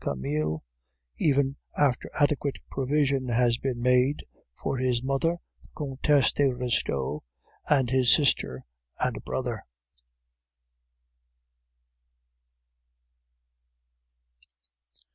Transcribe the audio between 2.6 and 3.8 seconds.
provision has been